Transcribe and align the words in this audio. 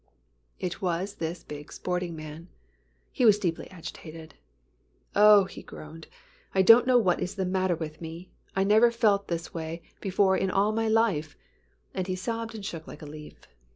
It 0.57 0.81
was 0.81 1.13
this 1.17 1.43
big 1.43 1.71
sporting 1.71 2.15
man. 2.15 2.49
He 3.11 3.23
was 3.23 3.37
deeply 3.37 3.69
agitated. 3.69 4.33
"Oh," 5.15 5.43
he 5.43 5.61
groaned, 5.61 6.07
"I 6.55 6.63
don't 6.63 6.87
know 6.87 6.97
what 6.97 7.19
is 7.21 7.35
the 7.35 7.45
matter 7.45 7.75
with 7.75 8.01
me. 8.01 8.31
I 8.55 8.63
never 8.63 8.89
felt 8.89 9.27
this 9.27 9.53
way 9.53 9.83
before 9.99 10.35
in 10.35 10.49
all 10.49 10.71
my 10.71 10.87
life," 10.87 11.37
and 11.93 12.07
he 12.07 12.15
sobbed 12.15 12.55
and 12.55 12.65
shook 12.65 12.87
like 12.87 13.03
a 13.03 13.05
leaf. 13.05 13.41